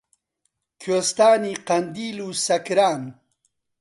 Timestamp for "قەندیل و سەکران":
1.67-3.01